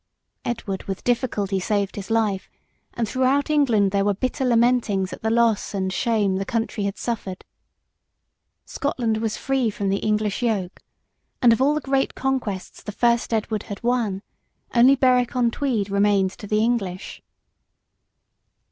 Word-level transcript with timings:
Edward 0.43 0.85
with 0.85 1.03
difficulty 1.03 1.59
saved 1.59 1.95
his 1.95 2.09
life, 2.09 2.49
and 2.95 3.07
throughout 3.07 3.51
England 3.51 3.91
there 3.91 4.03
were 4.03 4.15
bitter 4.15 4.43
lamentings 4.43 5.13
at 5.13 5.21
the 5.21 5.29
loss 5.29 5.75
and 5.75 5.93
shame 5.93 6.37
the 6.37 6.43
country 6.43 6.85
had 6.85 6.97
suffered. 6.97 7.45
Scotland 8.65 9.17
was 9.17 9.37
free 9.37 9.69
from 9.69 9.89
the 9.89 9.97
English 9.97 10.41
yoke, 10.41 10.79
and 11.39 11.53
of 11.53 11.61
all 11.61 11.75
the 11.75 11.81
great 11.81 12.15
conquests 12.15 12.81
the 12.81 12.91
first 12.91 13.31
Edward 13.31 13.61
had 13.69 13.83
won, 13.83 14.23
only 14.73 14.95
Berwick 14.95 15.35
on 15.35 15.51
Tweed 15.51 15.91
remained 15.91 16.31
to 16.31 16.47
the 16.47 16.63
English. 16.63 17.21